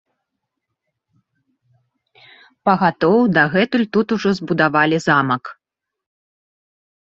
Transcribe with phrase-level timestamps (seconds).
[2.71, 5.43] Пагатоў, дагэтуль тут ужо збудавалі замак.